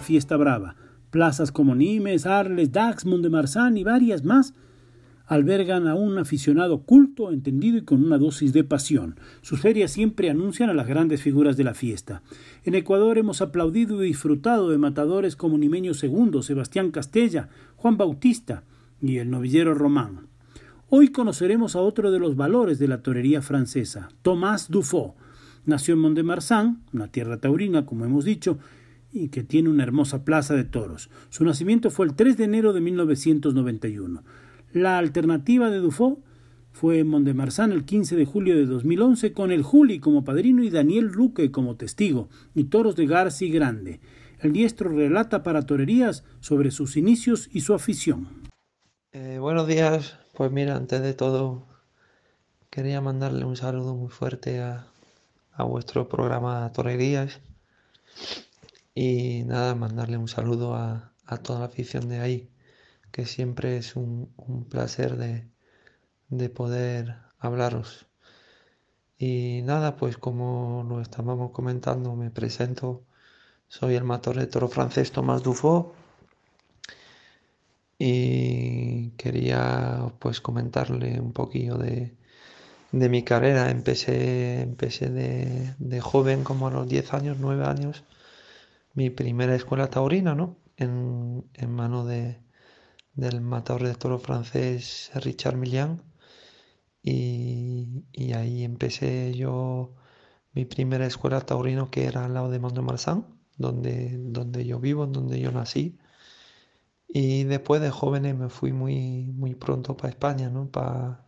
[0.00, 0.76] Fiesta brava.
[1.10, 4.54] Plazas como Nimes, Arles, Dax, Mont de Marsan y varias más
[5.26, 9.16] albergan a un aficionado culto, entendido y con una dosis de pasión.
[9.40, 12.22] Sus ferias siempre anuncian a las grandes figuras de la fiesta.
[12.64, 18.64] En Ecuador hemos aplaudido y disfrutado de matadores como Nimeño II, Sebastián Castella, Juan Bautista
[19.00, 20.28] y el novillero Román.
[20.90, 25.14] Hoy conoceremos a otro de los valores de la torería francesa, Tomás Dufaux.
[25.64, 28.58] Nació en Mont de Marsan, una tierra taurina, como hemos dicho,
[29.14, 31.08] y que tiene una hermosa plaza de toros.
[31.30, 34.24] Su nacimiento fue el 3 de enero de 1991.
[34.72, 36.18] La alternativa de Dufaux
[36.72, 41.06] fue en el 15 de julio de 2011 con el Juli como padrino y Daniel
[41.06, 44.00] Luque como testigo y toros de Garci Grande.
[44.40, 48.26] El diestro relata para torerías sobre sus inicios y su afición.
[49.12, 51.68] Eh, buenos días, pues mira, antes de todo
[52.68, 54.88] quería mandarle un saludo muy fuerte a,
[55.52, 57.40] a vuestro programa Torerías
[58.94, 62.50] y nada, mandarle un saludo a, toda la afición de ahí,
[63.10, 64.32] que siempre es un,
[64.70, 65.48] placer de,
[66.28, 68.06] de, poder hablaros.
[69.18, 73.04] Y nada, pues como lo estábamos comentando, me presento,
[73.68, 75.94] soy el mator de toro francés Tomás Dufaux
[77.98, 82.14] y quería pues comentarle un poquillo de,
[82.92, 83.70] de mi carrera.
[83.70, 88.04] Empecé, empecé de, de, joven, como a los 10 años, 9 años,
[88.94, 90.58] mi primera escuela taurina, ¿no?
[90.76, 92.44] En, en mano de,
[93.14, 96.02] del matador de toro francés Richard Millian.
[97.02, 99.94] Y, ahí empecé yo
[100.52, 103.26] mi primera escuela taurina que era al lado de Mont de Marsan,
[103.58, 105.98] donde, donde yo vivo, donde yo nací.
[107.08, 110.68] Y después de jóvenes me fui muy, muy pronto para España, ¿no?
[110.70, 111.24] Para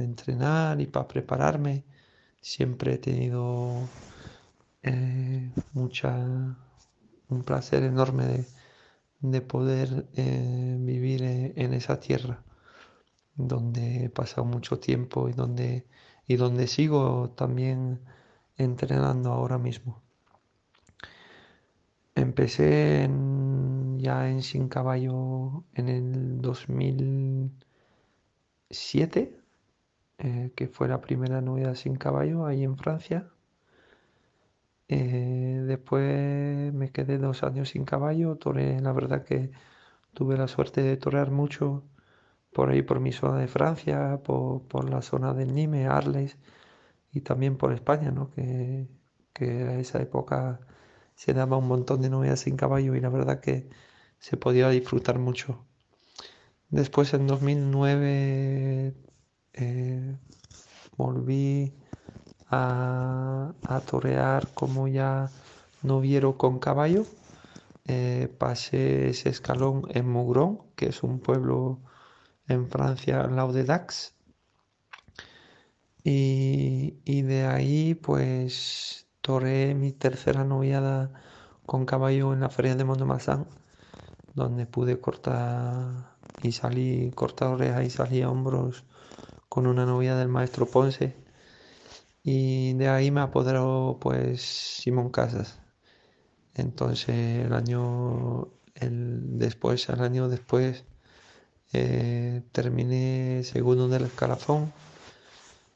[0.00, 1.84] entrenar y para prepararme.
[2.40, 3.88] Siempre he tenido
[4.82, 6.56] eh, mucha,
[7.28, 8.44] un placer enorme
[9.20, 12.42] de, poder eh, vivir eh, en esa tierra
[13.36, 15.86] donde he pasado mucho tiempo y donde,
[16.26, 18.00] y donde sigo también
[18.56, 20.02] entrenando ahora mismo.
[22.14, 23.08] Empecé
[23.98, 29.40] ya en Sin Caballo en el 2007,
[30.54, 33.31] que fue la primera novedad Sin Caballo ahí en Francia.
[34.94, 39.50] Eh, después me quedé dos años sin caballo, toré, la verdad que
[40.14, 41.84] tuve la suerte de torear mucho
[42.52, 46.36] por ahí por mi zona de Francia, por, la zona del Nîmes, Arles
[47.12, 48.30] y también por España, ¿no?
[48.30, 48.88] que,
[49.40, 50.60] a esa época
[51.14, 53.68] se daba un montón de novedades sin caballo y la verdad que
[54.18, 55.64] se podía disfrutar mucho.
[56.70, 58.94] Después en 2009
[59.54, 60.16] eh,
[60.96, 61.74] volví
[62.52, 65.30] a, torear como ya
[65.82, 67.04] noviero con caballo.
[67.86, 71.80] Eh, pasé ese escalón en Mougron, que es un pueblo
[72.48, 74.14] en Francia al lado de Dax.
[76.04, 81.12] Y, de ahí pues toreé mi tercera noviada
[81.66, 83.46] con caballo en la feria de Montemarsan,
[84.34, 88.84] donde pude cortar y salí, cortar orejas y salí a hombros
[89.48, 91.22] con una novia del maestro Ponce
[92.22, 95.60] y de ahí me apoderó pues Simón Casas.
[96.54, 100.84] Entonces el año el, después, el año después,
[101.72, 104.72] eh, terminé segundo del escalafón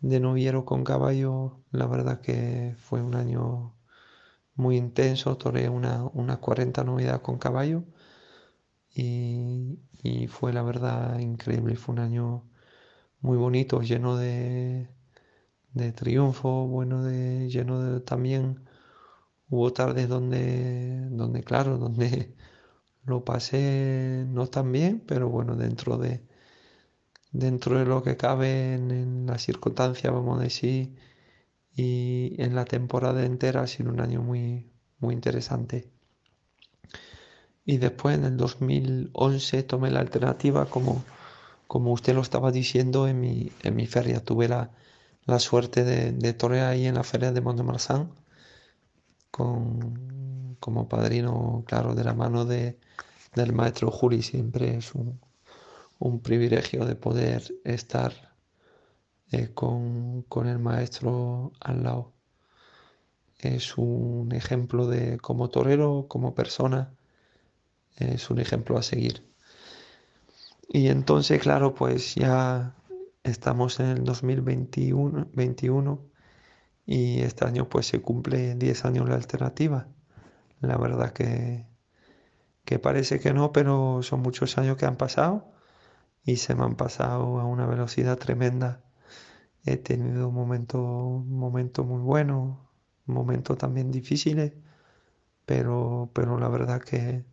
[0.00, 1.60] de noviero con caballo.
[1.72, 3.74] La verdad que fue un año
[4.54, 7.84] muy intenso, toré una, unas 40 novedades con caballo
[8.94, 11.76] y, y fue la verdad increíble.
[11.76, 12.44] Fue un año
[13.20, 14.88] muy bonito, lleno de
[15.74, 18.60] de triunfo, bueno, de lleno de también
[19.50, 22.34] hubo tardes donde, donde claro, donde
[23.04, 26.22] lo pasé no tan bien, pero bueno, dentro de
[27.32, 30.96] dentro de lo que cabe en, la circunstancia, vamos a decir,
[31.74, 35.88] y en la temporada entera ha sido un año muy, muy interesante.
[37.64, 41.04] Y después en el 2011 tomé la alternativa como,
[41.68, 44.24] como usted lo estaba diciendo en mi, en mi feria.
[44.24, 44.70] Tuve la,
[45.26, 48.10] la suerte de, de ahí en la feria de Mont-de-Marsan
[49.30, 52.78] con, como padrino, claro, de la mano de,
[53.34, 54.22] del maestro Juli.
[54.22, 55.20] Siempre es un,
[55.98, 58.12] un privilegio de poder estar
[59.32, 62.12] eh, con, con, el maestro al lado.
[63.38, 66.94] Es un ejemplo de como torero, como persona,
[67.96, 69.24] es un ejemplo a seguir.
[70.68, 72.74] Y entonces, claro, pues ya
[73.24, 76.10] estamos en el 2021 21,
[76.86, 79.88] y este año pues se cumple 10 años la alternativa.
[80.60, 81.66] La verdad que,
[82.64, 85.52] que parece que no, pero son muchos años que han pasado
[86.24, 88.82] y se me han pasado a una velocidad tremenda.
[89.64, 90.80] He tenido momentos
[91.26, 92.58] momento muy buenos,
[93.06, 94.52] momentos también difíciles,
[95.46, 97.24] pero, pero la verdad que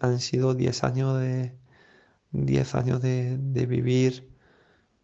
[0.00, 1.56] han sido 10 años de
[2.32, 4.31] 10 años de, de vivir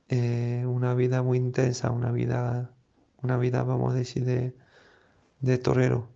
[0.09, 2.75] eh, una vida muy intensa, una vida,
[3.23, 6.09] una vida, vamos a decir, de, torero.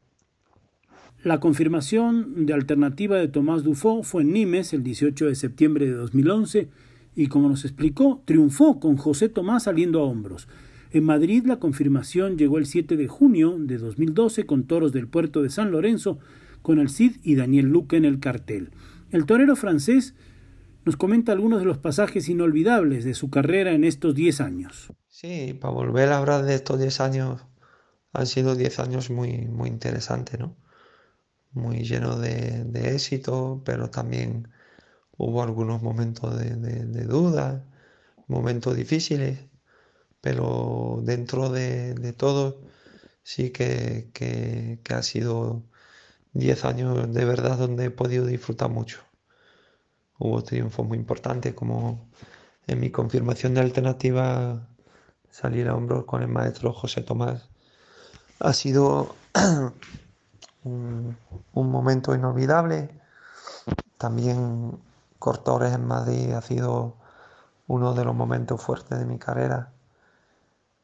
[1.23, 5.93] La confirmación de alternativa de Tomás Dufo fue en Nimes el 18 de septiembre de
[5.93, 6.69] 2011
[7.15, 10.49] y como nos explicó, triunfó con José Tomás saliendo a hombros.
[10.91, 15.43] En Madrid la confirmación llegó el 7 de junio de 2012 con toros del puerto
[15.43, 16.19] de San Lorenzo,
[16.63, 18.71] con el Cid y Daniel Luque en el cartel.
[19.11, 20.15] El torero francés
[20.85, 24.93] nos comenta algunos de los pasajes inolvidables de su carrera en estos 10 años.
[25.09, 27.47] Sí, para volver a hablar de estos 10 años,
[28.13, 30.57] han sido 10 años muy, muy interesantes, ¿no?
[31.53, 34.49] muy lleno de, éxito, pero también
[35.17, 37.65] hubo algunos momentos de, duda,
[38.27, 39.39] momentos difíciles,
[40.21, 42.61] pero dentro de, todo
[43.23, 45.65] sí que, que, ha sido
[46.35, 49.03] 10 años de verdad donde he podido disfrutar mucho.
[50.25, 52.07] Hubo triunfos muy importantes como
[52.69, 54.69] en mi confirmación de alternativa
[55.29, 57.49] salir a hombros con el maestro José Tomás.
[58.39, 59.17] Ha sido
[60.63, 61.17] un,
[61.55, 63.01] momento inolvidable.
[63.99, 64.79] También
[65.19, 66.99] Cortores en Madrid ha sido
[67.67, 69.73] uno de los momentos fuertes de mi carrera.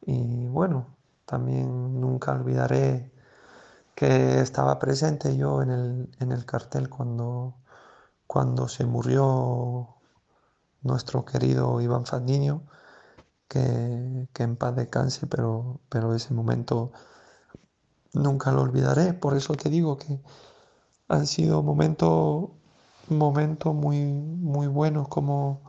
[0.05, 0.88] Y bueno,
[1.26, 3.12] también nunca olvidaré
[3.94, 7.55] que estaba presente yo en el, en el cartel cuando,
[8.29, 9.97] cuando se murió
[10.83, 12.63] nuestro querido Iván Fandiño,
[13.49, 16.93] que, que en paz descanse, pero, pero ese momento
[18.13, 19.15] nunca lo olvidaré.
[19.15, 20.21] Por eso te digo que
[21.09, 22.51] han sido momentos
[23.11, 25.63] momentos muy, muy buenos como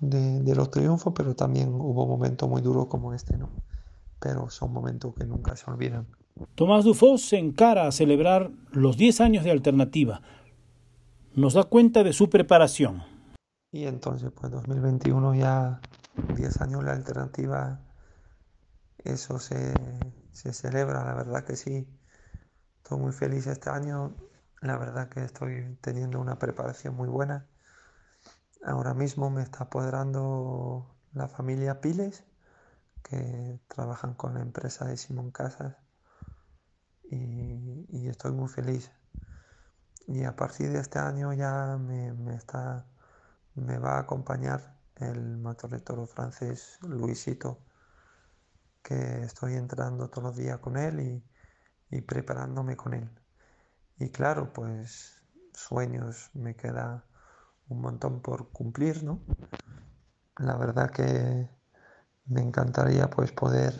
[0.00, 3.50] de, los triunfos, pero también hubo momentos muy duros como este, ¿no?
[4.20, 6.06] Pero son momentos que nunca se olvidan.
[6.54, 10.22] Tomás Dufos se encara a celebrar los 10 años de alternativa.
[11.38, 13.04] Nos da cuenta de su preparación.
[13.70, 15.80] Y entonces, pues 2021 ya
[16.34, 17.80] 10 años la alternativa,
[19.04, 19.72] eso se,
[20.32, 21.86] se celebra, la verdad que sí.
[22.78, 24.16] Estoy muy feliz este año,
[24.62, 27.46] la verdad que estoy teniendo una preparación muy buena.
[28.64, 32.24] Ahora mismo me está apoderando la familia Piles,
[33.04, 35.76] que trabajan con la empresa de Simón Casas,
[37.04, 38.90] y, estoy muy feliz.
[40.08, 42.86] Y a partir de este año ya me, está,
[43.54, 47.60] me va a acompañar el matorretoro francés Luisito
[48.82, 51.22] que estoy entrando todos los días con él
[51.90, 53.10] y, preparándome con él.
[53.98, 55.22] Y claro, pues
[55.52, 57.04] sueños me queda
[57.68, 59.20] un montón por cumplir, ¿no?
[60.38, 61.50] La verdad que
[62.24, 63.74] me encantaría pues poder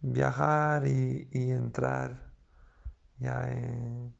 [0.00, 2.25] viajar y, entrar
[3.18, 3.48] ya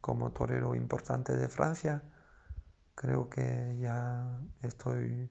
[0.00, 2.03] como torero importante de Francia.
[2.95, 5.31] Creo que ya estoy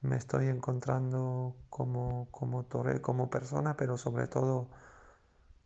[0.00, 4.68] me estoy encontrando como, como torero, como persona, pero sobre todo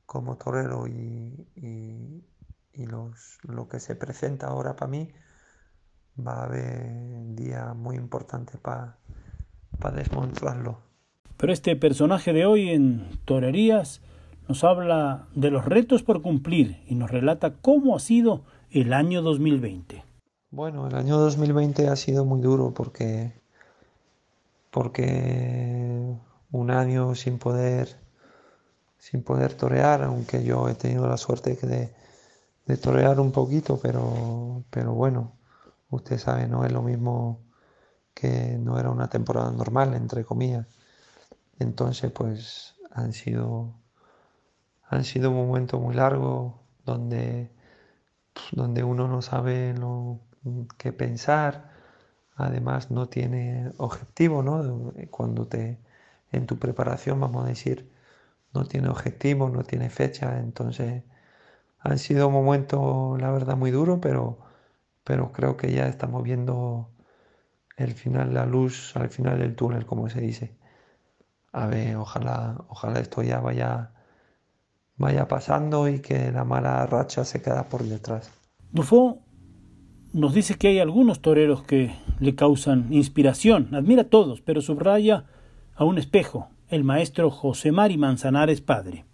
[0.07, 5.13] como torero y, y, los, lo que se presenta ahora para mí
[6.19, 8.99] va a haber día muy importante para
[9.95, 10.81] desmontarlo.
[11.37, 14.03] Pero este personaje de hoy en Torerías
[14.49, 19.23] nos habla de los retos por cumplir y nos relata cómo ha sido el año
[19.23, 20.05] 2020.
[20.51, 23.41] Bueno, el año 2020 ha sido muy duro porque
[24.71, 26.17] porque
[26.51, 28.01] un año sin poder
[28.99, 31.93] sin poder torear, aunque yo he tenido la suerte de,
[32.67, 35.33] de torear un poquito, pero, pero bueno,
[35.91, 37.41] usted sabe, no es lo mismo
[38.15, 40.67] que no era una temporada normal, entre comillas.
[41.59, 43.75] Entonces, pues han sido,
[44.93, 46.53] han sido momentos muy largos
[46.85, 47.51] donde,
[48.53, 50.21] donde uno no sabe lo
[50.77, 51.71] que pensar,
[52.37, 54.93] además no tiene objetivo, ¿no?
[55.11, 55.79] Cuando te,
[56.31, 57.91] en tu preparación, vamos a decir,
[58.53, 61.05] no tiene objetivo, no tiene fecha, entonces
[61.81, 64.41] han sido momentos, la verdad, muy duros, pero,
[65.05, 66.91] pero creo que ya estamos viendo
[67.79, 70.55] el final, la luz al final del túnel, como se dice.
[71.53, 73.93] A ver, ojalá, ojalá esto ya vaya,
[75.03, 78.31] vaya pasando y que la mala racha se quede por detrás.
[78.71, 79.19] Dufo
[80.13, 85.27] nos dice que hay algunos toreros que le causan inspiración, admira a todos, pero subraya
[85.75, 89.05] a un espejo, el maestro José Mari Manzanares Padre.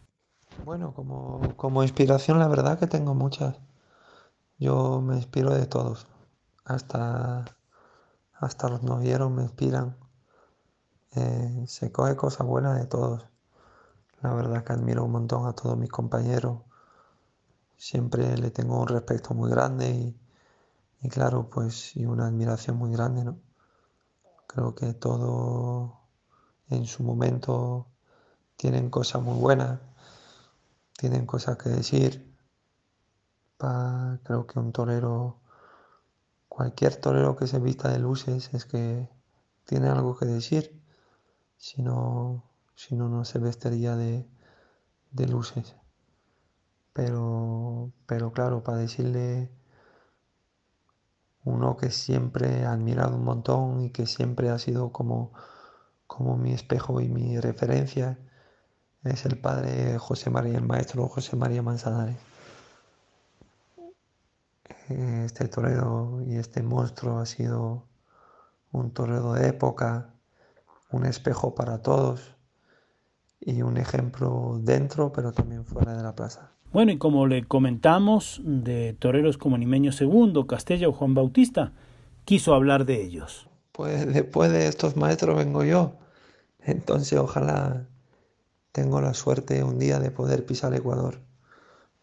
[0.64, 3.56] Bueno, como, como inspiración la verdad que tengo muchas.
[4.58, 6.06] Yo me inspiro de todos.
[6.64, 7.44] Hasta,
[8.34, 9.96] hasta los novieros me inspiran.
[11.14, 13.24] Eh, se coge cosas buenas de todos.
[14.22, 16.60] La verdad que admiro un montón a todos mis compañeros.
[17.76, 20.14] Siempre le tengo un respeto muy grande
[21.00, 23.38] y, claro, pues y una admiración muy grande, ¿no?
[24.46, 26.00] Creo que todo
[26.70, 27.86] en su momento
[28.56, 29.78] tienen cosas muy buenas
[30.98, 32.34] tienen cosas que decir.
[34.24, 35.38] creo que un torero,
[36.48, 39.08] cualquier torero que se vista de luces es que
[39.64, 40.82] tiene algo que decir.
[41.56, 42.47] Si no,
[42.78, 44.24] si no, no se vestiría de,
[45.10, 45.74] de luces.
[46.92, 49.50] Pero, pero claro, para decirle
[51.42, 55.32] uno que siempre ha admirado un montón y que siempre ha sido como,
[56.06, 58.16] como mi espejo y mi referencia,
[59.02, 62.18] es el padre José María, el maestro José María Manzanares.
[64.88, 67.88] Este torero y este monstruo ha sido
[68.70, 70.14] un torero de época,
[70.92, 72.37] un espejo para todos
[73.40, 76.52] y un ejemplo dentro, pero también fuera de la plaza.
[76.72, 81.72] Bueno, y como le comentamos de toreros como Nimeño II, Castella o Juan Bautista,
[82.24, 83.48] quiso hablar de ellos.
[83.72, 85.94] Pues después de estos maestros vengo yo.
[86.60, 87.86] Entonces ojalá
[88.72, 91.20] tengo la suerte un día de poder pisar Ecuador,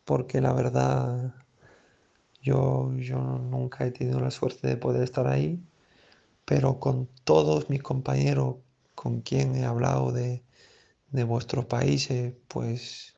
[0.03, 1.35] porque la verdad
[2.41, 5.63] yo, yo nunca he tenido la suerte de poder estar ahí,
[6.43, 8.55] pero con todos mis compañeros
[8.95, 10.43] con quien he hablado de,
[11.15, 13.15] de vuestros países, pues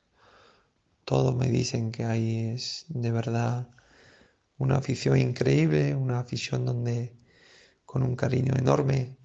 [1.04, 3.68] todos me dicen que ahí es de verdad
[4.58, 7.16] una afición increíble, una afición donde
[7.84, 9.16] con un cariño enorme,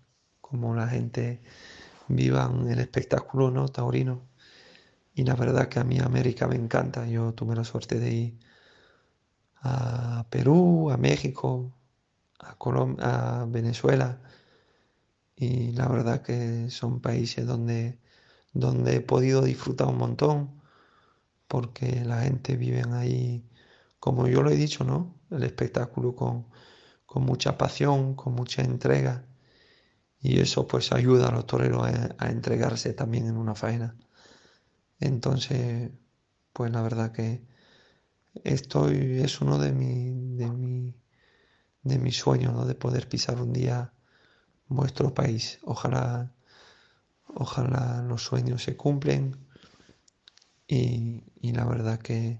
[0.41, 1.41] como la gente
[2.07, 3.67] vivan el espectáculo ¿no?
[3.69, 4.21] taurino.
[5.15, 7.07] Y la verdad que a mí América me encanta.
[7.07, 8.39] Yo tuve la suerte de ir
[9.61, 11.73] a Perú, a México,
[12.39, 12.55] a,
[12.99, 14.21] a Venezuela.
[15.35, 17.99] Y la verdad que son países donde,
[18.53, 20.61] donde he podido disfrutar un montón,
[21.47, 23.45] porque la gente vive ahí,
[23.99, 25.15] como yo lo he dicho, ¿no?
[25.31, 26.47] El espectáculo con,
[27.05, 29.25] con mucha pasión, con mucha entrega
[30.23, 33.95] y eso pues ayuda a los toreros a, entregarse también en una faena.
[34.99, 35.91] Entonces,
[36.53, 37.45] pues la verdad que
[38.45, 40.95] estoy, es uno de, mi, de, mi,
[41.83, 42.65] de mis sueños, ¿no?
[42.65, 43.93] de poder pisar un día
[44.67, 45.59] vuestro país.
[45.63, 46.33] Ojalá,
[47.35, 49.37] ojalá los sueños se cumplen
[50.67, 52.39] y, y la verdad que,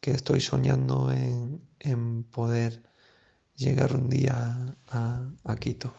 [0.00, 2.82] que estoy soñando en, en, poder
[3.56, 5.94] llegar un día a, a Quito.